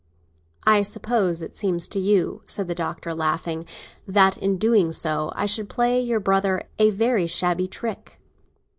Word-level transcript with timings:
"I 0.63 0.81
suppose 0.81 1.43
it 1.43 1.55
seems 1.55 1.87
to 1.89 1.99
you," 1.99 2.41
said 2.47 2.67
the 2.67 2.73
Doctor, 2.73 3.13
laughing, 3.13 3.65
"that 4.07 4.35
in 4.35 4.53
so 4.55 4.57
doing 4.57 5.31
I 5.35 5.45
should 5.45 5.69
play 5.69 6.01
your 6.01 6.19
brother 6.19 6.63
a 6.79 6.89
very 6.89 7.27
shabby 7.27 7.67
trick." 7.67 8.19